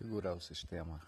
configurar 0.00 0.34
o 0.34 0.40
sistema. 0.40 0.98